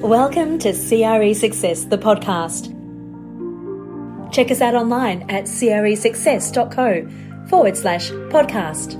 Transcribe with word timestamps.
Welcome 0.00 0.58
to 0.58 0.72
CRE 0.72 1.32
Success, 1.32 1.84
the 1.84 1.96
podcast. 1.96 2.70
Check 4.30 4.50
us 4.50 4.60
out 4.60 4.74
online 4.74 5.22
at 5.30 5.44
cresuccess.co 5.44 7.48
forward 7.48 7.78
slash 7.78 8.10
podcast. 8.10 8.92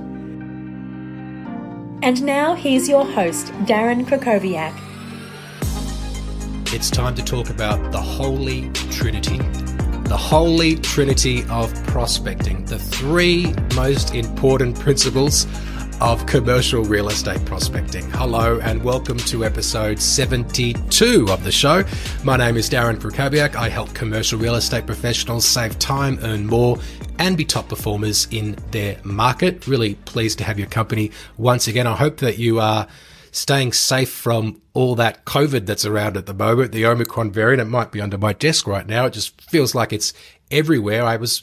And 2.01 2.23
now 2.23 2.55
here's 2.55 2.89
your 2.89 3.05
host, 3.05 3.45
Darren 3.65 4.05
Krakowiak. 4.05 4.73
It's 6.73 6.89
time 6.89 7.13
to 7.13 7.23
talk 7.23 7.51
about 7.51 7.91
the 7.91 8.01
Holy 8.01 8.71
Trinity. 8.89 9.37
The 10.07 10.17
Holy 10.17 10.77
Trinity 10.77 11.45
of 11.49 11.71
prospecting, 11.85 12.65
the 12.65 12.79
three 12.79 13.53
most 13.75 14.15
important 14.15 14.79
principles 14.79 15.45
of 15.99 16.25
commercial 16.27 16.83
real 16.83 17.09
estate 17.09 17.43
prospecting. 17.45 18.07
Hello 18.11 18.59
and 18.59 18.83
welcome 18.83 19.17
to 19.17 19.43
episode 19.43 19.99
72 19.99 21.25
of 21.29 21.43
the 21.43 21.51
show. 21.51 21.83
My 22.23 22.37
name 22.37 22.55
is 22.55 22.69
Darren 22.69 22.97
Krakowiak. 22.97 23.55
I 23.55 23.67
help 23.67 23.93
commercial 23.95 24.37
real 24.37 24.55
estate 24.55 24.85
professionals 24.85 25.43
save 25.43 25.79
time, 25.79 26.19
earn 26.21 26.45
more, 26.45 26.77
and 27.17 27.35
be 27.35 27.45
top 27.45 27.69
performers 27.69 28.27
in 28.29 28.55
their 28.69 28.99
market. 29.03 29.65
Really 29.65 29.95
pleased 29.95 30.37
to 30.37 30.43
have 30.43 30.59
your 30.59 30.67
company 30.67 31.11
once 31.35 31.67
again. 31.67 31.87
I 31.87 31.95
hope 31.95 32.17
that 32.17 32.37
you 32.37 32.59
are 32.59 32.87
staying 33.31 33.73
safe 33.73 34.11
from 34.11 34.61
all 34.73 34.93
that 34.95 35.25
COVID 35.25 35.65
that's 35.65 35.85
around 35.85 36.15
at 36.15 36.27
the 36.27 36.33
moment. 36.33 36.73
The 36.73 36.85
Omicron 36.85 37.31
variant, 37.31 37.61
it 37.61 37.65
might 37.65 37.91
be 37.91 38.01
under 38.01 38.19
my 38.19 38.33
desk 38.33 38.67
right 38.67 38.85
now. 38.85 39.05
It 39.05 39.13
just 39.13 39.41
feels 39.41 39.73
like 39.73 39.91
it's 39.91 40.13
everywhere. 40.51 41.03
I 41.03 41.17
was 41.17 41.41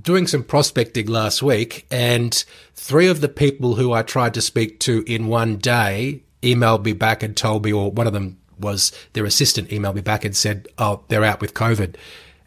doing 0.00 0.26
some 0.26 0.42
prospecting 0.42 1.06
last 1.06 1.42
week, 1.42 1.86
and 1.90 2.44
three 2.74 3.06
of 3.06 3.20
the 3.20 3.28
people 3.28 3.76
who 3.76 3.92
I 3.92 4.02
tried 4.02 4.34
to 4.34 4.40
speak 4.40 4.80
to 4.80 5.04
in 5.06 5.28
one 5.28 5.56
day 5.56 6.22
emailed 6.42 6.84
me 6.84 6.92
back 6.92 7.22
and 7.22 7.36
told 7.36 7.64
me, 7.64 7.72
or 7.72 7.90
one 7.90 8.06
of 8.06 8.12
them 8.12 8.38
was 8.58 8.92
their 9.12 9.24
assistant 9.24 9.68
emailed 9.70 9.94
me 9.94 10.00
back 10.00 10.24
and 10.24 10.36
said, 10.36 10.68
"Oh, 10.78 11.04
they're 11.08 11.24
out 11.24 11.40
with 11.40 11.54
COVID," 11.54 11.96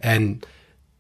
and 0.02 0.46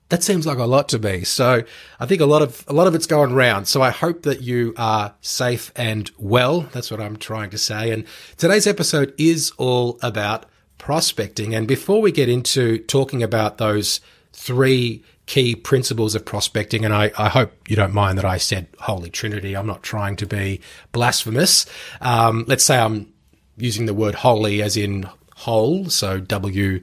that 0.09 0.23
seems 0.23 0.45
like 0.45 0.57
a 0.57 0.65
lot 0.65 0.87
to 0.89 0.99
me. 0.99 1.23
So 1.23 1.63
I 1.99 2.05
think 2.05 2.21
a 2.21 2.25
lot 2.25 2.41
of 2.41 2.63
a 2.67 2.73
lot 2.73 2.87
of 2.87 2.95
it's 2.95 3.05
going 3.05 3.31
around. 3.31 3.65
So 3.65 3.81
I 3.81 3.89
hope 3.89 4.23
that 4.23 4.41
you 4.41 4.73
are 4.77 5.13
safe 5.21 5.71
and 5.75 6.09
well. 6.17 6.61
That's 6.71 6.89
what 6.89 7.01
I'm 7.01 7.17
trying 7.17 7.49
to 7.51 7.57
say. 7.57 7.91
And 7.91 8.05
today's 8.37 8.67
episode 8.67 9.13
is 9.17 9.51
all 9.57 9.99
about 10.01 10.45
prospecting. 10.77 11.53
And 11.53 11.67
before 11.67 12.01
we 12.01 12.11
get 12.11 12.29
into 12.29 12.77
talking 12.79 13.21
about 13.21 13.57
those 13.57 13.99
three 14.31 15.03
key 15.27 15.55
principles 15.55 16.15
of 16.15 16.25
prospecting. 16.25 16.83
And 16.83 16.93
I, 16.93 17.11
I, 17.17 17.29
hope 17.29 17.51
you 17.69 17.75
don't 17.75 17.93
mind 17.93 18.17
that 18.17 18.25
I 18.25 18.37
said 18.37 18.67
Holy 18.79 19.09
Trinity. 19.09 19.55
I'm 19.55 19.67
not 19.67 19.83
trying 19.83 20.15
to 20.15 20.25
be 20.25 20.61
blasphemous. 20.93 21.65
Um, 22.01 22.45
let's 22.47 22.63
say 22.63 22.79
I'm 22.79 23.13
using 23.57 23.85
the 23.85 23.93
word 23.93 24.15
holy 24.15 24.61
as 24.63 24.77
in 24.77 25.07
whole, 25.35 25.89
so 25.89 26.19
W 26.19 26.81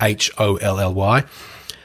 H 0.00 0.30
O 0.38 0.56
L 0.56 0.78
L 0.78 0.94
Y. 0.94 1.24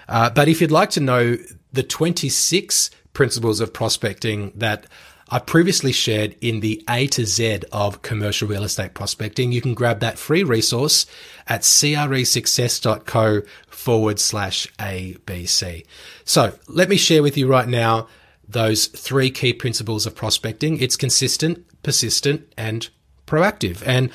Uh, 0.08 0.30
but 0.30 0.48
if 0.48 0.62
you'd 0.62 0.72
like 0.72 0.92
to 0.92 1.02
know 1.02 1.38
the 1.74 1.84
26 1.84 2.92
principles 3.14 3.60
of 3.60 3.74
prospecting 3.74 4.52
that 4.56 4.86
I 5.30 5.40
previously 5.40 5.92
shared 5.92 6.38
in 6.40 6.62
the 6.62 6.84
A 6.90 7.08
to 7.08 7.26
Z 7.26 7.64
of 7.72 8.02
commercial 8.02 8.48
real 8.48 8.64
estate 8.64 8.94
prospecting. 8.94 9.52
You 9.52 9.62
can 9.62 9.74
grab 9.74 10.00
that 10.00 10.18
free 10.18 10.44
resource 10.44 11.06
at 11.48 11.62
cresuccess.co 11.62 13.42
forward 13.68 14.20
slash 14.20 14.68
ABC. 14.80 15.86
So 16.24 16.54
let 16.68 16.88
me 16.88 16.96
share 16.96 17.22
with 17.22 17.38
you 17.38 17.48
right 17.48 17.68
now 17.68 18.08
those 18.48 18.88
three 18.88 19.30
key 19.30 19.52
principles 19.52 20.06
of 20.06 20.16
prospecting. 20.16 20.80
It's 20.80 20.96
consistent, 20.96 21.66
persistent, 21.84 22.54
and 22.58 22.88
proactive. 23.26 23.84
And 23.86 24.10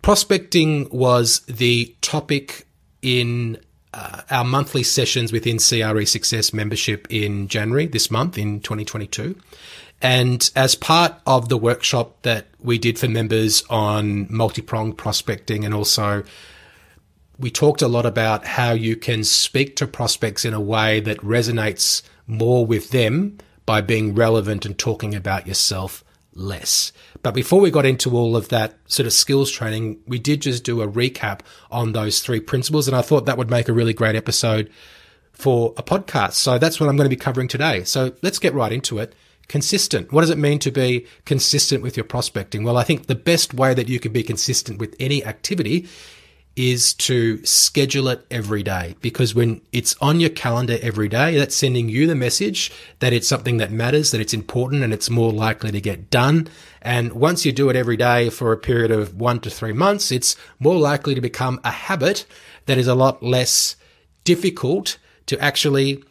prospecting 0.00 0.88
was 0.90 1.40
the 1.40 1.94
topic 2.00 2.66
in 3.02 3.58
uh, 3.94 4.22
our 4.30 4.44
monthly 4.44 4.82
sessions 4.82 5.32
within 5.32 5.58
CRE 5.58 6.04
Success 6.04 6.52
membership 6.52 7.06
in 7.10 7.48
January 7.48 7.86
this 7.86 8.10
month 8.10 8.38
in 8.38 8.60
2022. 8.60 9.36
And 10.00 10.50
as 10.56 10.74
part 10.74 11.14
of 11.26 11.48
the 11.48 11.56
workshop 11.56 12.22
that 12.22 12.46
we 12.60 12.78
did 12.78 12.98
for 12.98 13.08
members 13.08 13.62
on 13.70 14.26
multi-pronged 14.30 14.98
prospecting 14.98 15.64
and 15.64 15.72
also 15.72 16.24
we 17.38 17.50
talked 17.50 17.82
a 17.82 17.88
lot 17.88 18.06
about 18.06 18.44
how 18.44 18.72
you 18.72 18.94
can 18.94 19.24
speak 19.24 19.76
to 19.76 19.86
prospects 19.86 20.44
in 20.44 20.54
a 20.54 20.60
way 20.60 21.00
that 21.00 21.18
resonates 21.18 22.02
more 22.26 22.64
with 22.64 22.90
them 22.90 23.38
by 23.66 23.80
being 23.80 24.14
relevant 24.14 24.66
and 24.66 24.78
talking 24.78 25.14
about 25.14 25.46
yourself 25.46 26.04
less. 26.34 26.92
But 27.22 27.34
before 27.34 27.60
we 27.60 27.70
got 27.70 27.86
into 27.86 28.16
all 28.16 28.36
of 28.36 28.48
that 28.48 28.74
sort 28.86 29.06
of 29.06 29.12
skills 29.12 29.50
training, 29.50 30.00
we 30.06 30.18
did 30.18 30.42
just 30.42 30.64
do 30.64 30.82
a 30.82 30.88
recap 30.88 31.40
on 31.70 31.92
those 31.92 32.20
three 32.20 32.40
principles. 32.40 32.88
And 32.88 32.96
I 32.96 33.02
thought 33.02 33.26
that 33.26 33.38
would 33.38 33.50
make 33.50 33.68
a 33.68 33.72
really 33.72 33.92
great 33.92 34.16
episode 34.16 34.70
for 35.32 35.74
a 35.76 35.82
podcast. 35.82 36.32
So 36.32 36.58
that's 36.58 36.80
what 36.80 36.88
I'm 36.88 36.96
going 36.96 37.08
to 37.08 37.16
be 37.16 37.20
covering 37.20 37.48
today. 37.48 37.84
So 37.84 38.12
let's 38.22 38.38
get 38.38 38.54
right 38.54 38.72
into 38.72 38.98
it 38.98 39.14
consistent. 39.48 40.12
What 40.12 40.22
does 40.22 40.30
it 40.30 40.38
mean 40.38 40.58
to 40.60 40.70
be 40.70 41.06
consistent 41.24 41.82
with 41.82 41.96
your 41.96 42.04
prospecting? 42.04 42.64
Well, 42.64 42.76
I 42.76 42.84
think 42.84 43.06
the 43.06 43.14
best 43.14 43.52
way 43.52 43.74
that 43.74 43.88
you 43.88 44.00
can 44.00 44.12
be 44.12 44.22
consistent 44.22 44.78
with 44.78 44.96
any 44.98 45.24
activity 45.24 45.88
is 46.54 46.92
to 46.92 47.42
schedule 47.44 48.08
it 48.08 48.26
every 48.30 48.62
day 48.62 48.94
because 49.00 49.34
when 49.34 49.60
it's 49.72 49.96
on 50.00 50.20
your 50.20 50.30
calendar 50.30 50.78
every 50.82 51.08
day, 51.08 51.36
that's 51.36 51.56
sending 51.56 51.88
you 51.88 52.06
the 52.06 52.14
message 52.14 52.70
that 52.98 53.12
it's 53.12 53.26
something 53.26 53.56
that 53.56 53.72
matters, 53.72 54.10
that 54.10 54.20
it's 54.20 54.34
important 54.34 54.82
and 54.82 54.92
it's 54.92 55.08
more 55.08 55.32
likely 55.32 55.70
to 55.70 55.80
get 55.80 56.10
done. 56.10 56.48
And 56.82 57.12
once 57.12 57.46
you 57.46 57.52
do 57.52 57.70
it 57.70 57.76
every 57.76 57.96
day 57.96 58.28
for 58.28 58.52
a 58.52 58.58
period 58.58 58.90
of 58.90 59.18
one 59.18 59.40
to 59.40 59.50
three 59.50 59.72
months, 59.72 60.12
it's 60.12 60.36
more 60.58 60.76
likely 60.76 61.14
to 61.14 61.20
become 61.20 61.58
a 61.64 61.70
habit 61.70 62.26
that 62.66 62.76
is 62.76 62.86
a 62.86 62.94
lot 62.94 63.22
less 63.22 63.76
difficult 64.24 64.98
to 65.26 65.38
actually 65.40 66.04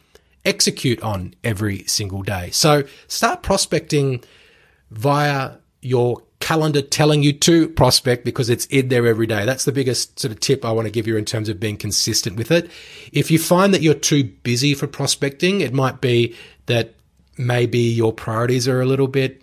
execute 0.44 1.00
on 1.02 1.34
every 1.44 1.84
single 1.84 2.22
day. 2.22 2.50
So 2.50 2.82
start 3.06 3.42
prospecting 3.42 4.24
via 4.90 5.58
your 5.80 6.22
calendar 6.42 6.82
telling 6.82 7.22
you 7.22 7.32
to 7.32 7.68
prospect 7.68 8.24
because 8.24 8.50
it's 8.50 8.66
in 8.66 8.88
there 8.88 9.06
every 9.06 9.28
day. 9.28 9.46
That's 9.46 9.64
the 9.64 9.72
biggest 9.72 10.18
sort 10.18 10.32
of 10.32 10.40
tip 10.40 10.64
I 10.64 10.72
want 10.72 10.86
to 10.86 10.92
give 10.92 11.06
you 11.06 11.16
in 11.16 11.24
terms 11.24 11.48
of 11.48 11.60
being 11.60 11.76
consistent 11.76 12.36
with 12.36 12.50
it. 12.50 12.68
If 13.12 13.30
you 13.30 13.38
find 13.38 13.72
that 13.72 13.80
you're 13.80 13.94
too 13.94 14.24
busy 14.24 14.74
for 14.74 14.88
prospecting, 14.88 15.60
it 15.60 15.72
might 15.72 16.00
be 16.00 16.34
that 16.66 16.94
maybe 17.38 17.78
your 17.78 18.12
priorities 18.12 18.66
are 18.66 18.80
a 18.80 18.86
little 18.86 19.06
bit 19.06 19.40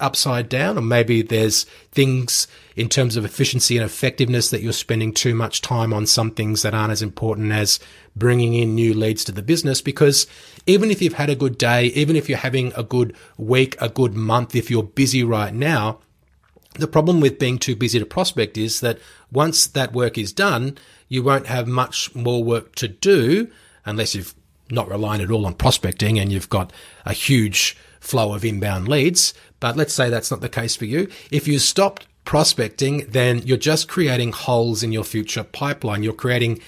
upside 0.00 0.48
down, 0.48 0.78
or 0.78 0.80
maybe 0.80 1.22
there's 1.22 1.64
things 1.90 2.46
in 2.76 2.88
terms 2.88 3.16
of 3.16 3.24
efficiency 3.24 3.76
and 3.76 3.84
effectiveness 3.84 4.50
that 4.50 4.62
you're 4.62 4.72
spending 4.72 5.12
too 5.12 5.34
much 5.34 5.60
time 5.60 5.92
on 5.92 6.06
some 6.06 6.30
things 6.30 6.62
that 6.62 6.72
aren't 6.72 6.92
as 6.92 7.02
important 7.02 7.50
as 7.50 7.80
bringing 8.14 8.54
in 8.54 8.76
new 8.76 8.94
leads 8.94 9.24
to 9.24 9.32
the 9.32 9.42
business. 9.42 9.82
Because 9.82 10.28
even 10.66 10.92
if 10.92 11.02
you've 11.02 11.14
had 11.14 11.30
a 11.30 11.34
good 11.34 11.58
day, 11.58 11.86
even 11.86 12.14
if 12.14 12.28
you're 12.28 12.38
having 12.38 12.72
a 12.76 12.84
good 12.84 13.16
week, 13.36 13.76
a 13.80 13.88
good 13.88 14.14
month, 14.14 14.54
if 14.54 14.70
you're 14.70 14.84
busy 14.84 15.24
right 15.24 15.52
now, 15.52 15.98
the 16.78 16.86
problem 16.86 17.20
with 17.20 17.38
being 17.38 17.58
too 17.58 17.76
busy 17.76 17.98
to 17.98 18.06
prospect 18.06 18.56
is 18.56 18.80
that 18.80 18.98
once 19.30 19.66
that 19.66 19.92
work 19.92 20.16
is 20.16 20.32
done, 20.32 20.78
you 21.08 21.22
won't 21.22 21.46
have 21.46 21.66
much 21.66 22.14
more 22.14 22.42
work 22.42 22.74
to 22.76 22.88
do 22.88 23.50
unless 23.84 24.14
you've 24.14 24.34
not 24.70 24.88
relying 24.88 25.22
at 25.22 25.30
all 25.30 25.46
on 25.46 25.54
prospecting 25.54 26.18
and 26.18 26.30
you've 26.30 26.50
got 26.50 26.72
a 27.04 27.12
huge 27.12 27.76
flow 28.00 28.34
of 28.34 28.44
inbound 28.44 28.88
leads. 28.88 29.34
But 29.60 29.76
let's 29.76 29.94
say 29.94 30.08
that's 30.08 30.30
not 30.30 30.40
the 30.40 30.48
case 30.48 30.76
for 30.76 30.84
you. 30.84 31.08
If 31.30 31.48
you 31.48 31.58
stopped 31.58 32.06
prospecting, 32.24 33.06
then 33.08 33.38
you're 33.38 33.56
just 33.56 33.88
creating 33.88 34.32
holes 34.32 34.82
in 34.82 34.92
your 34.92 35.04
future 35.04 35.44
pipeline. 35.44 36.02
You're 36.02 36.12
creating 36.12 36.60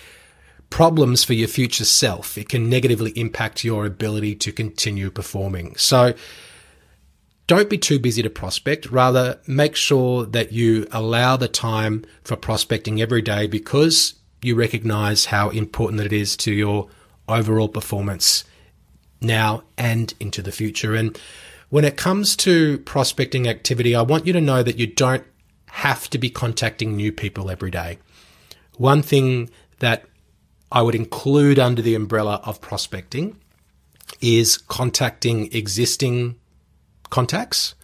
problems 0.70 1.24
for 1.24 1.34
your 1.34 1.48
future 1.48 1.84
self. 1.84 2.38
It 2.38 2.48
can 2.48 2.70
negatively 2.70 3.10
impact 3.10 3.64
your 3.64 3.84
ability 3.84 4.36
to 4.36 4.52
continue 4.52 5.10
performing. 5.10 5.76
So 5.76 6.14
don't 7.50 7.68
be 7.68 7.78
too 7.78 7.98
busy 7.98 8.22
to 8.22 8.30
prospect. 8.30 8.92
Rather, 8.92 9.40
make 9.44 9.74
sure 9.74 10.24
that 10.24 10.52
you 10.52 10.86
allow 10.92 11.36
the 11.36 11.48
time 11.48 12.04
for 12.22 12.36
prospecting 12.36 13.02
every 13.02 13.20
day 13.20 13.48
because 13.48 14.14
you 14.40 14.54
recognize 14.54 15.24
how 15.24 15.50
important 15.50 16.00
it 16.00 16.12
is 16.12 16.36
to 16.36 16.52
your 16.52 16.88
overall 17.28 17.68
performance 17.68 18.44
now 19.20 19.64
and 19.76 20.14
into 20.20 20.42
the 20.42 20.52
future. 20.52 20.94
And 20.94 21.18
when 21.70 21.84
it 21.84 21.96
comes 21.96 22.36
to 22.36 22.78
prospecting 22.78 23.48
activity, 23.48 23.96
I 23.96 24.02
want 24.02 24.28
you 24.28 24.32
to 24.32 24.40
know 24.40 24.62
that 24.62 24.78
you 24.78 24.86
don't 24.86 25.24
have 25.70 26.08
to 26.10 26.18
be 26.18 26.30
contacting 26.30 26.94
new 26.94 27.10
people 27.10 27.50
every 27.50 27.72
day. 27.72 27.98
One 28.76 29.02
thing 29.02 29.50
that 29.80 30.04
I 30.70 30.82
would 30.82 30.94
include 30.94 31.58
under 31.58 31.82
the 31.82 31.96
umbrella 31.96 32.42
of 32.44 32.60
prospecting 32.60 33.40
is 34.20 34.56
contacting 34.56 35.52
existing 35.52 36.36
contacts 37.10 37.74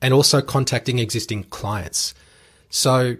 and 0.00 0.12
also 0.12 0.40
contacting 0.40 0.98
existing 0.98 1.44
clients. 1.44 2.14
So, 2.68 3.16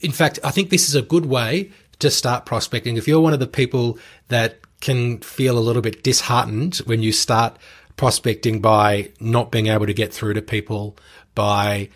in 0.00 0.12
fact, 0.12 0.38
I 0.42 0.50
think 0.50 0.70
this 0.70 0.88
is 0.88 0.94
a 0.94 1.02
good 1.02 1.26
way 1.26 1.70
to 1.98 2.10
start 2.10 2.46
prospecting. 2.46 2.96
If 2.96 3.06
you're 3.06 3.20
one 3.20 3.32
of 3.32 3.40
the 3.40 3.46
people 3.46 3.98
that 4.28 4.58
can 4.80 5.18
feel 5.20 5.58
a 5.58 5.60
little 5.60 5.82
bit 5.82 6.02
disheartened 6.02 6.76
when 6.86 7.02
you 7.02 7.12
start 7.12 7.58
prospecting 7.96 8.60
by 8.60 9.12
not 9.20 9.50
being 9.50 9.68
able 9.68 9.86
to 9.86 9.94
get 9.94 10.12
through 10.12 10.34
to 10.34 10.42
people, 10.42 10.96
by 11.34 11.88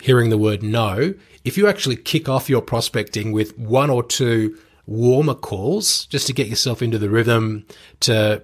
hearing 0.00 0.30
the 0.30 0.38
word 0.38 0.62
no, 0.62 1.14
if 1.44 1.56
you 1.56 1.66
actually 1.66 1.96
kick 1.96 2.28
off 2.28 2.48
your 2.48 2.62
prospecting 2.62 3.32
with 3.32 3.56
one 3.58 3.90
or 3.90 4.02
two 4.02 4.58
warmer 4.86 5.34
calls 5.34 6.06
just 6.06 6.26
to 6.26 6.32
get 6.32 6.48
yourself 6.48 6.82
into 6.82 6.98
the 6.98 7.10
rhythm 7.10 7.66
to 8.00 8.42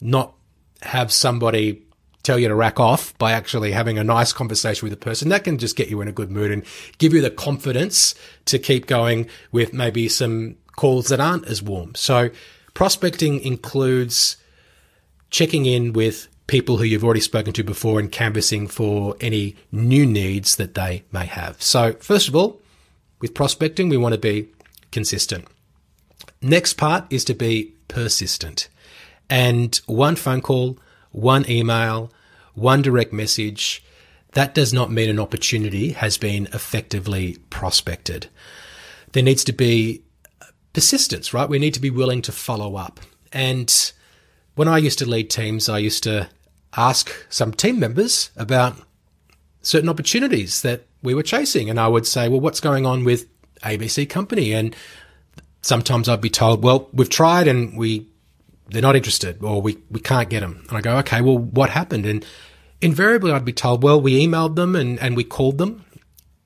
not 0.00 0.34
have 0.82 1.12
somebody 1.12 1.82
tell 2.22 2.38
you 2.38 2.48
to 2.48 2.54
rack 2.54 2.78
off 2.78 3.16
by 3.18 3.32
actually 3.32 3.72
having 3.72 3.98
a 3.98 4.04
nice 4.04 4.32
conversation 4.32 4.86
with 4.86 4.92
a 4.92 4.96
person. 4.96 5.28
That 5.28 5.44
can 5.44 5.58
just 5.58 5.76
get 5.76 5.88
you 5.88 6.00
in 6.00 6.08
a 6.08 6.12
good 6.12 6.30
mood 6.30 6.50
and 6.50 6.64
give 6.98 7.12
you 7.12 7.20
the 7.20 7.30
confidence 7.30 8.14
to 8.46 8.58
keep 8.58 8.86
going 8.86 9.28
with 9.50 9.72
maybe 9.72 10.08
some 10.08 10.56
calls 10.76 11.08
that 11.08 11.20
aren't 11.20 11.46
as 11.46 11.62
warm. 11.62 11.94
So 11.94 12.30
prospecting 12.74 13.40
includes 13.40 14.36
checking 15.30 15.66
in 15.66 15.92
with 15.92 16.28
people 16.46 16.76
who 16.76 16.84
you've 16.84 17.04
already 17.04 17.20
spoken 17.20 17.52
to 17.54 17.64
before 17.64 17.98
and 17.98 18.10
canvassing 18.10 18.66
for 18.68 19.16
any 19.20 19.56
new 19.70 20.04
needs 20.04 20.56
that 20.56 20.74
they 20.74 21.02
may 21.12 21.26
have. 21.26 21.62
So 21.62 21.94
first 21.94 22.28
of 22.28 22.36
all, 22.36 22.60
with 23.20 23.34
prospecting, 23.34 23.88
we 23.88 23.96
want 23.96 24.14
to 24.14 24.20
be 24.20 24.48
consistent. 24.90 25.46
Next 26.40 26.74
part 26.74 27.04
is 27.10 27.24
to 27.26 27.34
be 27.34 27.72
persistent. 27.88 28.68
And 29.30 29.80
one 29.86 30.16
phone 30.16 30.42
call 30.42 30.78
one 31.12 31.48
email, 31.48 32.12
one 32.54 32.82
direct 32.82 33.12
message, 33.12 33.84
that 34.32 34.54
does 34.54 34.72
not 34.72 34.90
mean 34.90 35.10
an 35.10 35.20
opportunity 35.20 35.92
has 35.92 36.18
been 36.18 36.46
effectively 36.52 37.36
prospected. 37.50 38.28
There 39.12 39.22
needs 39.22 39.44
to 39.44 39.52
be 39.52 40.02
persistence, 40.72 41.34
right? 41.34 41.48
We 41.48 41.58
need 41.58 41.74
to 41.74 41.80
be 41.80 41.90
willing 41.90 42.22
to 42.22 42.32
follow 42.32 42.76
up. 42.76 42.98
And 43.32 43.92
when 44.54 44.68
I 44.68 44.78
used 44.78 44.98
to 45.00 45.08
lead 45.08 45.30
teams, 45.30 45.68
I 45.68 45.78
used 45.78 46.02
to 46.04 46.28
ask 46.76 47.10
some 47.28 47.52
team 47.52 47.78
members 47.78 48.30
about 48.36 48.76
certain 49.60 49.88
opportunities 49.88 50.62
that 50.62 50.86
we 51.02 51.14
were 51.14 51.22
chasing. 51.22 51.68
And 51.68 51.78
I 51.78 51.88
would 51.88 52.06
say, 52.06 52.28
well, 52.28 52.40
what's 52.40 52.60
going 52.60 52.86
on 52.86 53.04
with 53.04 53.26
ABC 53.60 54.08
company? 54.08 54.52
And 54.52 54.74
sometimes 55.60 56.08
I'd 56.08 56.20
be 56.20 56.30
told, 56.30 56.62
well, 56.64 56.88
we've 56.92 57.10
tried 57.10 57.48
and 57.48 57.76
we 57.76 58.06
they're 58.68 58.82
not 58.82 58.96
interested 58.96 59.42
or 59.42 59.60
we, 59.60 59.78
we 59.90 60.00
can't 60.00 60.30
get 60.30 60.40
them. 60.40 60.64
And 60.68 60.78
I 60.78 60.80
go, 60.80 60.96
okay, 60.98 61.20
well, 61.20 61.38
what 61.38 61.70
happened? 61.70 62.06
And 62.06 62.24
invariably 62.80 63.32
I'd 63.32 63.44
be 63.44 63.52
told, 63.52 63.82
well, 63.82 64.00
we 64.00 64.24
emailed 64.24 64.56
them 64.56 64.74
and, 64.76 64.98
and 65.00 65.16
we 65.16 65.24
called 65.24 65.58
them 65.58 65.84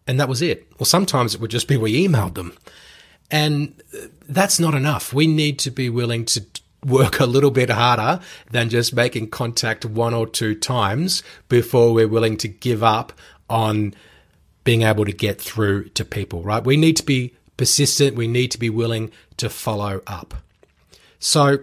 and 0.06 0.20
that 0.20 0.28
was 0.28 0.42
it. 0.42 0.66
Or 0.78 0.86
sometimes 0.86 1.34
it 1.34 1.40
would 1.40 1.50
just 1.50 1.68
be 1.68 1.76
we 1.76 2.06
emailed 2.06 2.34
them. 2.34 2.56
And 3.30 3.82
uh, 3.94 4.06
that's 4.28 4.60
not 4.60 4.74
enough. 4.74 5.12
We 5.12 5.26
need 5.26 5.58
to 5.60 5.70
be 5.70 5.90
willing 5.90 6.24
to 6.26 6.44
work 6.84 7.18
a 7.18 7.26
little 7.26 7.50
bit 7.50 7.70
harder 7.70 8.20
than 8.50 8.68
just 8.68 8.94
making 8.94 9.30
contact 9.30 9.84
one 9.84 10.14
or 10.14 10.26
two 10.26 10.54
times 10.54 11.22
before 11.48 11.92
we're 11.92 12.08
willing 12.08 12.36
to 12.36 12.48
give 12.48 12.84
up 12.84 13.12
on 13.50 13.94
being 14.62 14.82
able 14.82 15.04
to 15.04 15.12
get 15.12 15.40
through 15.40 15.88
to 15.90 16.04
people, 16.04 16.42
right? 16.42 16.64
We 16.64 16.76
need 16.76 16.96
to 16.96 17.04
be 17.04 17.34
persistent. 17.56 18.16
We 18.16 18.28
need 18.28 18.50
to 18.52 18.58
be 18.58 18.70
willing 18.70 19.10
to 19.38 19.48
follow 19.48 20.02
up. 20.06 20.34
So 21.18 21.58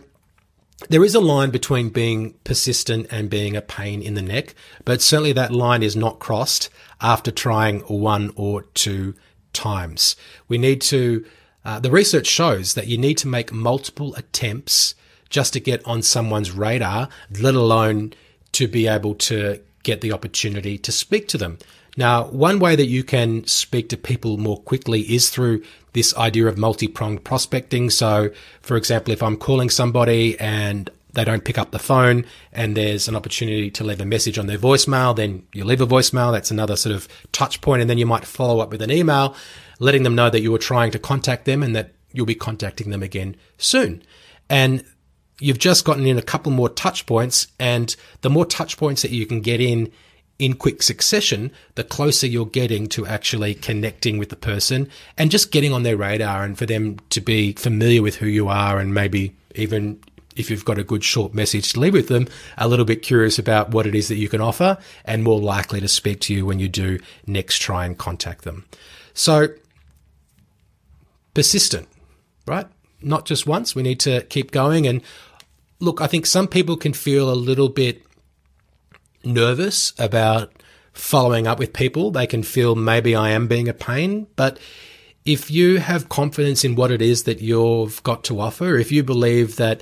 there 0.90 1.04
is 1.04 1.16
a 1.16 1.20
line 1.20 1.50
between 1.50 1.90
being 1.90 2.34
persistent 2.44 3.08
and 3.10 3.30
being 3.30 3.56
a 3.56 3.62
pain 3.62 4.02
in 4.02 4.14
the 4.14 4.22
neck, 4.22 4.56
but 4.86 5.02
certainly 5.02 5.34
that 5.34 5.52
line 5.52 5.84
is 5.84 5.96
not 5.96 6.20
crossed 6.20 6.70
after 7.02 7.32
trying 7.32 7.80
one 7.82 8.32
or 8.36 8.64
two 8.74 9.16
times. 9.54 10.16
We 10.48 10.58
need 10.58 10.82
to, 10.82 11.26
uh, 11.64 11.80
the 11.80 11.92
research 11.92 12.28
shows 12.28 12.74
that 12.74 12.88
you 12.88 12.98
need 12.98 13.18
to 13.20 13.28
make 13.28 13.52
multiple 13.52 14.14
attempts 14.16 14.96
just 15.30 15.54
to 15.54 15.60
get 15.60 15.86
on 15.86 16.02
someone's 16.02 16.52
radar, 16.52 17.10
let 17.40 17.56
alone 17.56 18.14
to 18.54 18.68
be 18.68 18.88
able 18.88 19.16
to 19.16 19.60
get 19.84 20.02
the 20.02 20.12
opportunity 20.12 20.78
to 20.78 20.92
speak 20.92 21.28
to 21.30 21.38
them. 21.38 21.58
Now, 21.96 22.26
one 22.26 22.60
way 22.60 22.76
that 22.76 22.88
you 22.88 23.04
can 23.04 23.46
speak 23.46 23.90
to 23.90 23.98
people 23.98 24.38
more 24.38 24.62
quickly 24.62 25.02
is 25.02 25.30
through 25.30 25.64
this 25.94 26.16
idea 26.18 26.48
of 26.48 26.58
multi-pronged 26.58 27.24
prospecting. 27.24 27.90
So, 27.90 28.32
for 28.62 28.76
example, 28.78 29.14
if 29.14 29.24
I'm 29.24 29.38
calling 29.38 29.70
somebody 29.70 30.40
and 30.40 30.90
they 31.14 31.24
don't 31.24 31.46
pick 31.46 31.58
up 31.58 31.72
the 31.72 31.80
phone 31.80 32.26
and 32.52 32.76
there's 32.76 33.08
an 33.08 33.16
opportunity 33.16 33.70
to 33.72 33.84
leave 33.84 34.02
a 34.02 34.06
message 34.06 34.40
on 34.40 34.48
their 34.48 34.58
voicemail, 34.58 35.16
then 35.16 35.46
you 35.54 35.64
leave 35.64 35.82
a 35.82 35.88
voicemail. 35.88 36.32
That's 36.32 36.52
another 36.52 36.76
sort 36.76 36.96
of 36.96 37.08
touch 37.32 37.62
point. 37.62 37.82
And 37.82 37.90
then 37.90 38.00
you 38.00 38.08
might 38.08 38.26
follow 38.26 38.60
up 38.60 38.72
with 38.72 38.82
an 38.82 38.92
email, 38.92 39.36
letting 39.80 40.04
them 40.04 40.16
know 40.16 40.30
that 40.30 40.42
you 40.42 40.52
were 40.52 40.58
trying 40.58 40.92
to 40.92 41.00
contact 41.00 41.46
them 41.46 41.62
and 41.62 41.76
that 41.76 41.94
you'll 42.12 42.26
be 42.26 42.36
contacting 42.36 42.90
them 42.90 43.04
again 43.04 43.36
soon. 43.58 44.02
And 44.50 44.84
you've 45.40 45.60
just 45.60 45.86
gotten 45.86 46.08
in 46.08 46.18
a 46.18 46.24
couple 46.24 46.52
more 46.52 46.70
touch 46.70 47.06
points 47.06 47.48
and 47.60 47.96
the 48.22 48.30
more 48.30 48.46
touch 48.46 48.78
points 48.78 49.04
that 49.04 49.12
you 49.12 49.26
can 49.26 49.42
get 49.42 49.62
in 49.62 49.92
in 50.44 50.56
quick 50.56 50.84
succession, 50.84 51.52
the 51.76 51.84
closer 51.84 52.28
you're 52.28 52.46
getting 52.46 52.88
to 52.88 53.08
actually 53.08 53.56
connecting 53.56 54.18
with 54.18 54.30
the 54.30 54.36
person 54.36 54.90
and 55.18 55.32
just 55.32 55.52
getting 55.52 55.72
on 55.72 55.84
their 55.84 55.96
radar 55.96 56.44
and 56.44 56.58
for 56.58 56.66
them 56.66 56.98
to 57.10 57.22
be 57.22 57.54
familiar 57.54 58.02
with 58.02 58.16
who 58.18 58.28
you 58.28 58.50
are 58.50 58.78
and 58.78 58.94
maybe 58.94 59.34
even 59.56 60.00
if 60.36 60.50
you've 60.50 60.66
got 60.66 60.78
a 60.78 60.84
good 60.84 61.04
short 61.04 61.34
message 61.34 61.72
to 61.72 61.80
leave 61.80 61.94
with 61.94 62.08
them, 62.08 62.28
a 62.58 62.68
little 62.68 62.86
bit 62.86 63.04
curious 63.04 63.40
about 63.40 63.70
what 63.70 63.88
it 63.88 63.96
is 63.96 64.08
that 64.08 64.16
you 64.16 64.28
can 64.28 64.42
offer 64.42 64.78
and 65.06 65.24
more 65.24 65.40
likely 65.40 65.80
to 65.80 65.88
speak 65.88 66.20
to 66.20 66.34
you 66.34 66.46
when 66.46 66.60
you 66.60 66.68
do 66.68 67.00
next 67.26 67.60
try 67.60 67.86
and 67.86 67.98
contact 67.98 68.44
them. 68.44 68.66
So 69.14 69.48
persistent, 71.34 71.88
right? 72.48 72.68
Not 73.02 73.26
just 73.26 73.48
once. 73.48 73.76
We 73.76 73.84
need 73.84 74.00
to 74.02 74.24
keep 74.24 74.52
going. 74.52 74.88
And 74.88 75.02
look, 75.80 76.02
I 76.02 76.08
think 76.08 76.26
some 76.26 76.48
people 76.48 76.78
can 76.78 76.94
feel 76.94 77.32
a 77.32 77.36
little 77.36 77.70
bit 77.70 78.04
nervous 79.24 79.94
about 79.98 80.52
following 80.94 81.48
up 81.48 81.60
with 81.60 81.74
people. 81.74 82.12
They 82.12 82.28
can 82.28 82.44
feel 82.44 82.76
maybe 82.76 83.16
I 83.16 83.32
am 83.32 83.48
being 83.48 83.68
a 83.68 83.74
pain, 83.74 84.28
but 84.36 84.60
if 85.26 85.50
you 85.50 85.78
have 85.78 86.10
confidence 86.10 86.64
in 86.64 86.76
what 86.76 86.92
it 86.92 87.02
is 87.02 87.24
that 87.24 87.42
you've 87.42 88.04
got 88.04 88.24
to 88.26 88.40
offer, 88.40 88.76
if 88.78 88.92
you 88.92 89.04
believe 89.04 89.56
that 89.56 89.82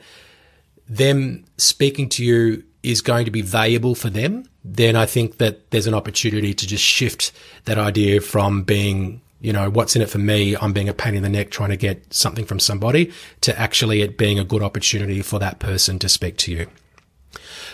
them 0.87 1.45
speaking 1.57 2.09
to 2.09 2.23
you 2.23 2.63
is 2.83 3.01
going 3.01 3.25
to 3.25 3.31
be 3.31 3.41
valuable 3.41 3.95
for 3.95 4.09
them, 4.09 4.45
then 4.63 4.95
I 4.95 5.05
think 5.05 5.37
that 5.37 5.71
there's 5.71 5.87
an 5.87 5.93
opportunity 5.93 6.53
to 6.53 6.67
just 6.67 6.83
shift 6.83 7.31
that 7.65 7.77
idea 7.77 8.21
from 8.21 8.63
being, 8.63 9.21
you 9.39 9.53
know, 9.53 9.69
what's 9.69 9.95
in 9.95 10.01
it 10.01 10.09
for 10.09 10.19
me? 10.19 10.55
I'm 10.55 10.73
being 10.73 10.89
a 10.89 10.93
pain 10.93 11.15
in 11.15 11.23
the 11.23 11.29
neck 11.29 11.49
trying 11.49 11.69
to 11.69 11.77
get 11.77 12.13
something 12.13 12.45
from 12.45 12.59
somebody 12.59 13.11
to 13.41 13.57
actually 13.59 14.01
it 14.01 14.17
being 14.17 14.37
a 14.37 14.43
good 14.43 14.61
opportunity 14.61 15.21
for 15.21 15.39
that 15.39 15.59
person 15.59 15.97
to 15.99 16.09
speak 16.09 16.37
to 16.37 16.51
you. 16.51 16.67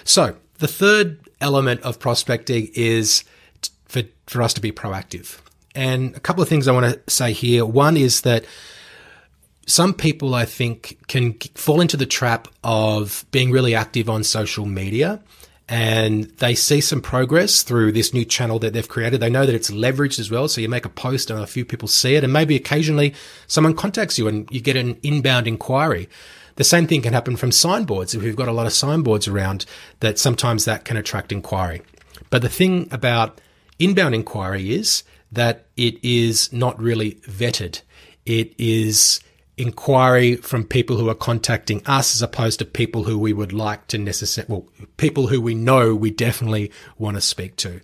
So 0.03 0.37
the 0.59 0.67
third 0.67 1.19
element 1.41 1.81
of 1.81 1.99
prospecting 1.99 2.69
is 2.73 3.23
for, 3.85 4.03
for 4.25 4.41
us 4.41 4.53
to 4.53 4.61
be 4.61 4.71
proactive. 4.71 5.39
And 5.75 6.15
a 6.15 6.19
couple 6.19 6.41
of 6.41 6.49
things 6.49 6.67
I 6.67 6.71
want 6.71 6.93
to 6.93 7.11
say 7.11 7.33
here. 7.33 7.65
One 7.65 7.97
is 7.97 8.21
that 8.21 8.45
some 9.67 9.93
people, 9.93 10.33
I 10.33 10.45
think, 10.45 10.97
can 11.07 11.33
fall 11.55 11.81
into 11.81 11.97
the 11.97 12.05
trap 12.05 12.47
of 12.63 13.25
being 13.31 13.51
really 13.51 13.75
active 13.75 14.09
on 14.09 14.23
social 14.23 14.65
media 14.65 15.21
and 15.69 16.25
they 16.37 16.55
see 16.55 16.79
some 16.79 17.01
progress 17.01 17.63
through 17.63 17.91
this 17.91 18.13
new 18.13 18.23
channel 18.23 18.57
that 18.59 18.71
they've 18.73 18.87
created. 18.87 19.19
They 19.19 19.29
know 19.29 19.45
that 19.45 19.53
it's 19.53 19.69
leveraged 19.69 20.17
as 20.19 20.31
well. 20.31 20.47
So 20.47 20.61
you 20.61 20.69
make 20.69 20.85
a 20.85 20.89
post 20.89 21.29
and 21.29 21.39
a 21.39 21.47
few 21.47 21.65
people 21.65 21.89
see 21.89 22.15
it 22.15 22.23
and 22.23 22.31
maybe 22.31 22.55
occasionally 22.55 23.13
someone 23.47 23.75
contacts 23.75 24.17
you 24.17 24.27
and 24.29 24.49
you 24.49 24.61
get 24.61 24.77
an 24.77 24.97
inbound 25.03 25.45
inquiry. 25.45 26.07
The 26.57 26.63
same 26.63 26.87
thing 26.87 27.01
can 27.01 27.13
happen 27.13 27.37
from 27.37 27.51
signboards. 27.51 28.13
If 28.13 28.23
we've 28.23 28.35
got 28.35 28.47
a 28.47 28.53
lot 28.53 28.65
of 28.65 28.73
signboards 28.73 29.27
around, 29.27 29.65
that 29.99 30.19
sometimes 30.19 30.65
that 30.65 30.85
can 30.85 30.97
attract 30.97 31.31
inquiry. 31.31 31.81
But 32.29 32.41
the 32.41 32.49
thing 32.49 32.87
about 32.91 33.39
inbound 33.79 34.15
inquiry 34.15 34.73
is 34.73 35.03
that 35.31 35.67
it 35.75 36.03
is 36.03 36.51
not 36.51 36.79
really 36.81 37.13
vetted. 37.27 37.81
It 38.25 38.53
is 38.57 39.21
inquiry 39.55 40.35
from 40.35 40.63
people 40.63 40.97
who 40.97 41.09
are 41.09 41.15
contacting 41.15 41.81
us 41.85 42.15
as 42.15 42.21
opposed 42.21 42.59
to 42.59 42.65
people 42.65 43.03
who 43.03 43.17
we 43.17 43.33
would 43.33 43.53
like 43.53 43.85
to 43.87 43.97
necessarily, 43.97 44.51
well, 44.51 44.67
people 44.97 45.27
who 45.27 45.39
we 45.39 45.55
know 45.55 45.95
we 45.95 46.11
definitely 46.11 46.71
want 46.97 47.15
to 47.17 47.21
speak 47.21 47.55
to. 47.57 47.81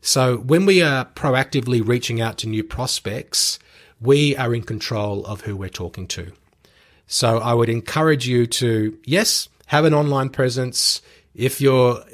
So 0.00 0.38
when 0.38 0.66
we 0.66 0.82
are 0.82 1.04
proactively 1.04 1.86
reaching 1.86 2.20
out 2.20 2.38
to 2.38 2.48
new 2.48 2.64
prospects, 2.64 3.58
we 4.00 4.36
are 4.36 4.54
in 4.54 4.62
control 4.62 5.24
of 5.26 5.42
who 5.42 5.56
we're 5.56 5.68
talking 5.68 6.06
to. 6.08 6.32
So 7.08 7.38
I 7.38 7.54
would 7.54 7.70
encourage 7.70 8.28
you 8.28 8.46
to, 8.46 8.96
yes, 9.04 9.48
have 9.66 9.84
an 9.84 9.94
online 9.94 10.28
presence. 10.28 11.02
If 11.34 11.60
you're 11.60 12.04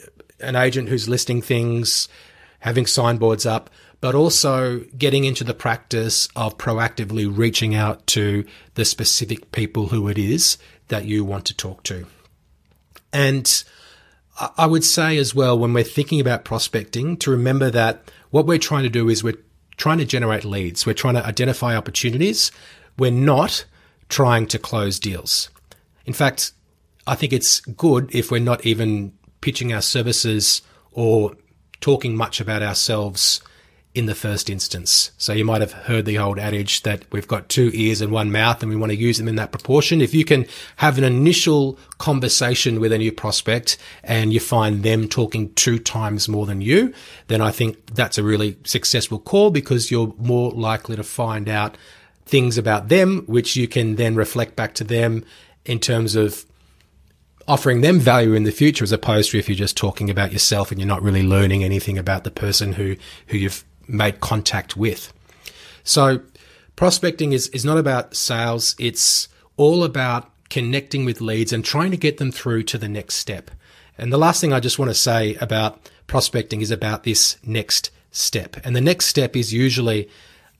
an 0.40 0.56
agent 0.56 0.88
who's 0.88 1.08
listing 1.08 1.42
things, 1.42 2.08
having 2.60 2.86
signboards 2.86 3.44
up, 3.44 3.70
but 4.00 4.14
also 4.14 4.80
getting 4.96 5.24
into 5.24 5.44
the 5.44 5.54
practice 5.54 6.28
of 6.36 6.58
proactively 6.58 7.30
reaching 7.34 7.74
out 7.74 8.06
to 8.06 8.44
the 8.74 8.84
specific 8.84 9.50
people 9.50 9.88
who 9.88 10.08
it 10.08 10.18
is 10.18 10.58
that 10.88 11.04
you 11.04 11.24
want 11.24 11.44
to 11.46 11.56
talk 11.56 11.82
to. 11.82 12.06
And 13.12 13.64
I 14.56 14.66
would 14.66 14.84
say 14.84 15.16
as 15.18 15.34
well, 15.34 15.58
when 15.58 15.72
we're 15.72 15.84
thinking 15.84 16.20
about 16.20 16.44
prospecting, 16.44 17.16
to 17.18 17.30
remember 17.30 17.70
that 17.70 18.10
what 18.30 18.46
we're 18.46 18.58
trying 18.58 18.82
to 18.82 18.90
do 18.90 19.08
is 19.08 19.24
we're 19.24 19.38
trying 19.76 19.98
to 19.98 20.04
generate 20.04 20.44
leads. 20.44 20.86
We're 20.86 20.92
trying 20.92 21.14
to 21.14 21.26
identify 21.26 21.76
opportunities. 21.76 22.52
We're 22.98 23.10
not 23.10 23.64
trying 24.08 24.46
to 24.48 24.58
close 24.58 24.98
deals. 24.98 25.50
In 26.06 26.12
fact, 26.12 26.52
I 27.06 27.14
think 27.14 27.32
it's 27.32 27.60
good 27.60 28.14
if 28.14 28.30
we're 28.30 28.40
not 28.40 28.64
even 28.64 29.12
pitching 29.40 29.72
our 29.72 29.82
services 29.82 30.62
or 30.92 31.36
talking 31.80 32.16
much 32.16 32.40
about 32.40 32.62
ourselves 32.62 33.42
in 33.94 34.06
the 34.06 34.14
first 34.14 34.50
instance. 34.50 35.12
So 35.18 35.32
you 35.32 35.44
might 35.44 35.60
have 35.60 35.72
heard 35.72 36.04
the 36.04 36.18
old 36.18 36.38
adage 36.38 36.82
that 36.82 37.04
we've 37.12 37.28
got 37.28 37.48
two 37.48 37.70
ears 37.74 38.00
and 38.00 38.10
one 38.10 38.32
mouth 38.32 38.60
and 38.60 38.68
we 38.68 38.76
want 38.76 38.90
to 38.90 38.98
use 38.98 39.18
them 39.18 39.28
in 39.28 39.36
that 39.36 39.52
proportion. 39.52 40.00
If 40.00 40.12
you 40.12 40.24
can 40.24 40.46
have 40.76 40.98
an 40.98 41.04
initial 41.04 41.78
conversation 41.98 42.80
with 42.80 42.92
a 42.92 42.98
new 42.98 43.12
prospect 43.12 43.78
and 44.02 44.32
you 44.32 44.40
find 44.40 44.82
them 44.82 45.08
talking 45.08 45.54
two 45.54 45.78
times 45.78 46.28
more 46.28 46.44
than 46.44 46.60
you, 46.60 46.92
then 47.28 47.40
I 47.40 47.52
think 47.52 47.94
that's 47.94 48.18
a 48.18 48.24
really 48.24 48.58
successful 48.64 49.20
call 49.20 49.50
because 49.50 49.92
you're 49.92 50.12
more 50.18 50.50
likely 50.50 50.96
to 50.96 51.04
find 51.04 51.48
out 51.48 51.76
things 52.26 52.58
about 52.58 52.88
them, 52.88 53.24
which 53.26 53.56
you 53.56 53.68
can 53.68 53.96
then 53.96 54.14
reflect 54.14 54.56
back 54.56 54.74
to 54.74 54.84
them 54.84 55.24
in 55.64 55.78
terms 55.78 56.14
of 56.14 56.44
offering 57.46 57.82
them 57.82 58.00
value 58.00 58.32
in 58.32 58.44
the 58.44 58.50
future 58.50 58.84
as 58.84 58.92
opposed 58.92 59.30
to 59.30 59.38
if 59.38 59.48
you're 59.48 59.56
just 59.56 59.76
talking 59.76 60.08
about 60.08 60.32
yourself 60.32 60.70
and 60.70 60.80
you're 60.80 60.88
not 60.88 61.02
really 61.02 61.22
learning 61.22 61.62
anything 61.62 61.98
about 61.98 62.24
the 62.24 62.30
person 62.30 62.72
who, 62.72 62.96
who 63.28 63.36
you've 63.36 63.64
made 63.86 64.20
contact 64.20 64.76
with. 64.76 65.12
So 65.82 66.22
prospecting 66.76 67.32
is, 67.32 67.48
is 67.48 67.64
not 67.64 67.76
about 67.76 68.16
sales. 68.16 68.74
It's 68.78 69.28
all 69.56 69.84
about 69.84 70.30
connecting 70.48 71.04
with 71.04 71.20
leads 71.20 71.52
and 71.52 71.64
trying 71.64 71.90
to 71.90 71.96
get 71.96 72.18
them 72.18 72.32
through 72.32 72.62
to 72.62 72.78
the 72.78 72.88
next 72.88 73.16
step. 73.16 73.50
And 73.98 74.12
the 74.12 74.18
last 74.18 74.40
thing 74.40 74.52
I 74.52 74.60
just 74.60 74.78
want 74.78 74.90
to 74.90 74.94
say 74.94 75.34
about 75.36 75.90
prospecting 76.06 76.60
is 76.60 76.70
about 76.70 77.04
this 77.04 77.36
next 77.44 77.90
step. 78.10 78.56
And 78.64 78.74
the 78.74 78.80
next 78.80 79.06
step 79.06 79.36
is 79.36 79.52
usually 79.52 80.08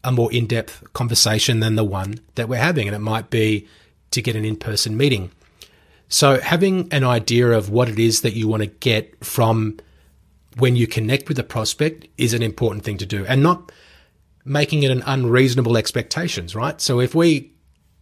a 0.05 0.13
more 0.13 0.33
in-depth 0.33 0.93
conversation 0.93 1.61
than 1.61 1.75
the 1.75 1.85
one 1.85 2.21
that 2.37 2.49
we're 2.49 2.57
having. 2.57 2.87
And 2.87 2.95
it 2.95 3.01
might 3.01 3.31
be 3.31 3.67
to 4.11 4.23
get 4.23 4.37
an 4.37 4.45
in-person 4.45 4.97
meeting. 4.97 5.33
So 6.09 6.39
having 6.39 6.93
an 6.93 7.03
idea 7.03 7.51
of 7.51 7.71
what 7.71 7.89
it 7.89 7.99
is 7.99 8.21
that 8.21 8.35
you 8.35 8.47
want 8.47 8.63
to 8.63 8.69
get 8.69 9.25
from 9.25 9.79
when 10.57 10.77
you 10.77 10.87
connect 10.87 11.29
with 11.29 11.39
a 11.39 11.43
prospect 11.43 12.07
is 12.17 12.33
an 12.35 12.43
important 12.43 12.85
thing 12.85 12.99
to 12.99 13.07
do 13.07 13.27
and 13.27 13.43
not 13.43 13.73
making 14.45 14.83
it 14.83 14.91
an 14.91 15.03
unreasonable 15.07 15.77
expectations, 15.77 16.55
right? 16.55 16.81
So 16.81 17.01
if 17.01 17.15
we 17.15 17.51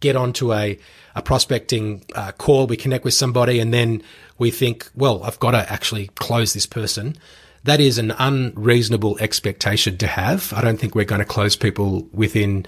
get 0.01 0.15
onto 0.15 0.53
a, 0.53 0.77
a 1.15 1.21
prospecting 1.21 2.03
uh, 2.13 2.33
call, 2.33 2.67
we 2.67 2.77
connect 2.77 3.05
with 3.05 3.13
somebody 3.13 3.59
and 3.59 3.73
then 3.73 4.03
we 4.37 4.51
think, 4.51 4.89
well, 4.93 5.23
I've 5.23 5.39
got 5.39 5.51
to 5.51 5.71
actually 5.71 6.07
close 6.15 6.53
this 6.53 6.65
person. 6.65 7.15
That 7.63 7.79
is 7.79 7.97
an 7.97 8.11
unreasonable 8.11 9.17
expectation 9.19 9.97
to 9.97 10.07
have. 10.07 10.51
I 10.53 10.61
don't 10.61 10.77
think 10.77 10.95
we're 10.95 11.05
going 11.05 11.19
to 11.19 11.25
close 11.25 11.55
people 11.55 12.07
within 12.11 12.65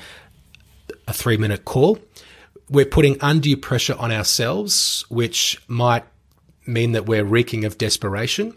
a 1.07 1.13
three 1.13 1.37
minute 1.37 1.65
call. 1.65 1.99
We're 2.69 2.85
putting 2.85 3.17
undue 3.21 3.57
pressure 3.57 3.95
on 3.99 4.11
ourselves, 4.11 5.05
which 5.09 5.61
might 5.67 6.05
mean 6.65 6.93
that 6.93 7.05
we're 7.05 7.25
reeking 7.25 7.65
of 7.65 7.77
desperation. 7.77 8.55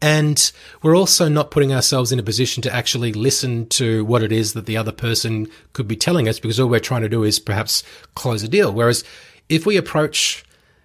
And 0.00 0.52
we're 0.82 0.96
also 0.96 1.28
not 1.28 1.50
putting 1.50 1.72
ourselves 1.72 2.12
in 2.12 2.20
a 2.20 2.22
position 2.22 2.62
to 2.62 2.72
actually 2.72 3.12
listen 3.12 3.66
to 3.70 4.04
what 4.04 4.22
it 4.22 4.30
is 4.30 4.52
that 4.52 4.66
the 4.66 4.76
other 4.76 4.92
person 4.92 5.48
could 5.72 5.88
be 5.88 5.96
telling 5.96 6.28
us 6.28 6.38
because 6.38 6.60
all 6.60 6.68
we're 6.68 6.78
trying 6.78 7.02
to 7.02 7.08
do 7.08 7.24
is 7.24 7.40
perhaps 7.40 7.82
close 8.14 8.44
a 8.44 8.48
deal. 8.48 8.72
Whereas 8.72 9.02
if 9.48 9.66
we 9.66 9.76
approach 9.76 10.44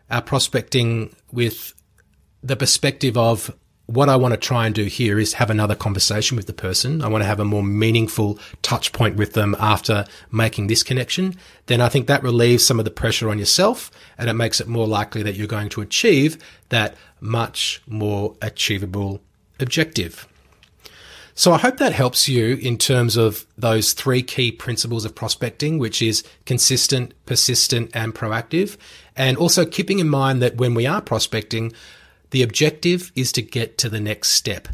our 0.09 0.21
prospecting 0.21 1.13
with 1.31 1.73
the 2.41 2.55
perspective 2.55 3.17
of 3.17 3.55
what 3.85 4.07
I 4.07 4.15
want 4.15 4.33
to 4.33 4.39
try 4.39 4.65
and 4.65 4.73
do 4.73 4.85
here 4.85 5.19
is 5.19 5.33
have 5.33 5.49
another 5.49 5.75
conversation 5.75 6.37
with 6.37 6.47
the 6.47 6.53
person. 6.53 7.01
I 7.01 7.09
want 7.09 7.21
to 7.21 7.27
have 7.27 7.41
a 7.41 7.45
more 7.45 7.63
meaningful 7.63 8.39
touch 8.61 8.93
point 8.93 9.17
with 9.17 9.33
them 9.33 9.55
after 9.59 10.05
making 10.31 10.67
this 10.67 10.83
connection. 10.83 11.35
Then 11.65 11.81
I 11.81 11.89
think 11.89 12.07
that 12.07 12.23
relieves 12.23 12.65
some 12.65 12.79
of 12.79 12.85
the 12.85 12.91
pressure 12.91 13.29
on 13.29 13.39
yourself 13.39 13.91
and 14.17 14.29
it 14.29 14.33
makes 14.33 14.61
it 14.61 14.67
more 14.67 14.87
likely 14.87 15.21
that 15.23 15.35
you're 15.35 15.47
going 15.47 15.69
to 15.69 15.81
achieve 15.81 16.37
that 16.69 16.95
much 17.19 17.81
more 17.85 18.35
achievable 18.41 19.21
objective. 19.59 20.27
So 21.35 21.51
I 21.51 21.57
hope 21.57 21.77
that 21.77 21.93
helps 21.93 22.29
you 22.29 22.55
in 22.57 22.77
terms 22.77 23.17
of 23.17 23.45
those 23.57 23.93
three 23.93 24.21
key 24.21 24.51
principles 24.51 25.03
of 25.03 25.15
prospecting, 25.15 25.79
which 25.79 26.01
is 26.01 26.23
consistent, 26.45 27.13
persistent, 27.25 27.89
and 27.95 28.13
proactive. 28.13 28.77
And 29.15 29.35
also 29.37 29.65
keeping 29.65 29.99
in 29.99 30.09
mind 30.09 30.43
that 30.43 30.57
when 30.57 30.75
we 30.75 30.85
are 30.85 31.01
prospecting, 31.01 31.73
the 32.33 32.41
objective 32.41 33.11
is 33.15 33.31
to 33.31 33.43
get 33.43 33.77
to 33.77 33.87
the 33.87 33.99
next 33.99 34.31
step. 34.31 34.67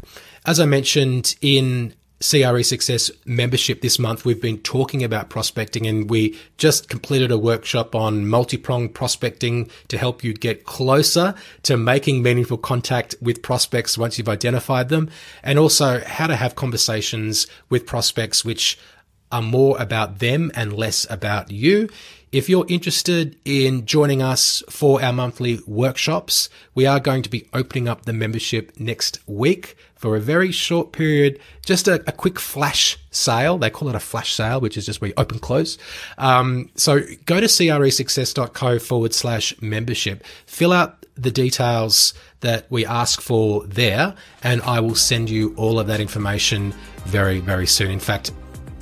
As 0.46 0.58
I 0.58 0.64
mentioned 0.64 1.36
in 1.42 1.94
CRE 2.20 2.62
Success 2.62 3.10
membership 3.26 3.82
this 3.82 3.98
month, 3.98 4.24
we've 4.24 4.40
been 4.40 4.58
talking 4.60 5.04
about 5.04 5.28
prospecting 5.28 5.86
and 5.86 6.08
we 6.08 6.38
just 6.56 6.88
completed 6.88 7.30
a 7.30 7.36
workshop 7.36 7.94
on 7.94 8.26
multi-pronged 8.26 8.94
prospecting 8.94 9.70
to 9.88 9.98
help 9.98 10.24
you 10.24 10.32
get 10.32 10.64
closer 10.64 11.34
to 11.62 11.76
making 11.76 12.22
meaningful 12.22 12.56
contact 12.56 13.14
with 13.20 13.42
prospects 13.42 13.98
once 13.98 14.16
you've 14.16 14.28
identified 14.28 14.88
them 14.88 15.10
and 15.42 15.58
also 15.58 16.00
how 16.00 16.26
to 16.26 16.36
have 16.36 16.54
conversations 16.56 17.46
with 17.68 17.86
prospects 17.86 18.42
which 18.42 18.78
are 19.30 19.42
more 19.42 19.80
about 19.80 20.18
them 20.18 20.50
and 20.54 20.72
less 20.72 21.06
about 21.10 21.50
you. 21.50 21.88
If 22.32 22.48
you're 22.48 22.66
interested 22.68 23.36
in 23.44 23.86
joining 23.86 24.22
us 24.22 24.62
for 24.68 25.02
our 25.02 25.12
monthly 25.12 25.58
workshops, 25.66 26.48
we 26.76 26.86
are 26.86 27.00
going 27.00 27.22
to 27.22 27.28
be 27.28 27.48
opening 27.52 27.88
up 27.88 28.04
the 28.04 28.12
membership 28.12 28.72
next 28.78 29.18
week 29.26 29.76
for 29.96 30.16
a 30.16 30.20
very 30.20 30.52
short 30.52 30.92
period, 30.92 31.40
just 31.66 31.88
a, 31.88 32.02
a 32.08 32.12
quick 32.12 32.38
flash 32.38 32.96
sale. 33.10 33.58
They 33.58 33.68
call 33.68 33.88
it 33.88 33.94
a 33.96 34.00
flash 34.00 34.32
sale, 34.32 34.60
which 34.60 34.76
is 34.76 34.86
just 34.86 35.00
where 35.00 35.08
you 35.08 35.14
open 35.16 35.40
close. 35.40 35.76
Um, 36.18 36.70
so 36.76 37.00
go 37.26 37.40
to 37.40 37.46
cresuccess.co 37.46 38.78
forward 38.78 39.12
slash 39.12 39.60
membership, 39.60 40.24
fill 40.46 40.72
out 40.72 41.04
the 41.16 41.30
details 41.30 42.14
that 42.40 42.64
we 42.70 42.86
ask 42.86 43.20
for 43.20 43.66
there, 43.66 44.14
and 44.42 44.62
I 44.62 44.80
will 44.80 44.94
send 44.94 45.28
you 45.28 45.52
all 45.56 45.78
of 45.78 45.86
that 45.88 46.00
information 46.00 46.72
very, 47.04 47.40
very 47.40 47.66
soon. 47.66 47.90
In 47.90 48.00
fact, 48.00 48.30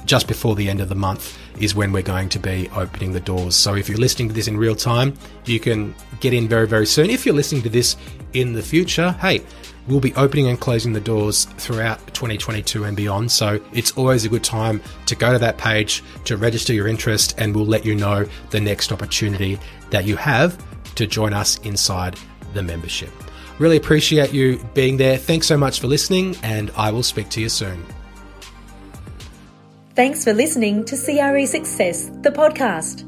just 0.08 0.26
before 0.26 0.56
the 0.56 0.68
end 0.68 0.80
of 0.80 0.88
the 0.88 0.94
month 0.94 1.38
is 1.60 1.74
when 1.74 1.92
we're 1.92 2.02
going 2.02 2.30
to 2.30 2.38
be 2.38 2.68
opening 2.74 3.12
the 3.12 3.20
doors. 3.20 3.54
So 3.54 3.74
if 3.74 3.88
you're 3.88 3.98
listening 3.98 4.28
to 4.28 4.34
this 4.34 4.48
in 4.48 4.56
real 4.56 4.74
time, 4.74 5.12
you 5.44 5.60
can 5.60 5.94
get 6.20 6.32
in 6.32 6.48
very, 6.48 6.66
very 6.66 6.86
soon. 6.86 7.10
If 7.10 7.26
you're 7.26 7.34
listening 7.34 7.62
to 7.62 7.68
this 7.68 7.96
in 8.32 8.54
the 8.54 8.62
future, 8.62 9.12
hey, 9.20 9.42
we'll 9.86 10.00
be 10.00 10.14
opening 10.14 10.48
and 10.48 10.58
closing 10.58 10.94
the 10.94 11.00
doors 11.00 11.44
throughout 11.58 11.98
2022 12.14 12.84
and 12.84 12.96
beyond. 12.96 13.30
So 13.30 13.60
it's 13.74 13.92
always 13.92 14.24
a 14.24 14.30
good 14.30 14.42
time 14.42 14.80
to 15.06 15.14
go 15.14 15.30
to 15.30 15.38
that 15.38 15.58
page 15.58 16.02
to 16.24 16.38
register 16.38 16.72
your 16.72 16.88
interest, 16.88 17.34
and 17.38 17.54
we'll 17.54 17.66
let 17.66 17.84
you 17.84 17.94
know 17.94 18.24
the 18.48 18.60
next 18.60 18.92
opportunity 18.92 19.58
that 19.90 20.06
you 20.06 20.16
have 20.16 20.56
to 20.94 21.06
join 21.06 21.34
us 21.34 21.58
inside 21.58 22.16
the 22.54 22.62
membership. 22.62 23.10
Really 23.58 23.76
appreciate 23.76 24.32
you 24.32 24.58
being 24.72 24.96
there. 24.96 25.18
Thanks 25.18 25.46
so 25.46 25.58
much 25.58 25.80
for 25.80 25.86
listening, 25.86 26.34
and 26.42 26.70
I 26.76 26.90
will 26.90 27.02
speak 27.02 27.28
to 27.30 27.40
you 27.42 27.50
soon. 27.50 27.84
Thanks 29.98 30.22
for 30.22 30.32
listening 30.32 30.84
to 30.84 30.96
CRE 30.96 31.44
Success, 31.44 32.04
the 32.22 32.30
podcast. 32.30 33.02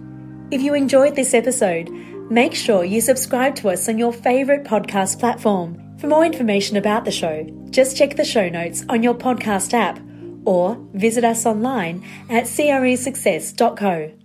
If 0.51 0.61
you 0.61 0.75
enjoyed 0.75 1.15
this 1.15 1.35
episode, 1.35 1.89
make 1.89 2.53
sure 2.53 2.85
you 2.85 3.01
subscribe 3.01 3.55
to 3.57 3.69
us 3.69 3.89
on 3.89 3.97
your 3.97 4.13
favourite 4.13 4.65
podcast 4.65 5.21
platform. 5.21 5.97
For 5.99 6.09
more 6.09 6.25
information 6.25 6.77
about 6.77 7.05
the 7.05 7.13
show, 7.13 7.47
just 7.71 7.97
check 7.97 8.17
the 8.17 8.25
show 8.25 8.49
notes 8.49 8.85
on 8.89 9.05
your 9.05 9.15
podcast 9.15 9.73
app 9.73 10.01
or 10.45 10.85
visit 10.93 11.23
us 11.23 11.47
online 11.47 12.05
at 12.29 12.47
cresuccess.co. 12.47 14.20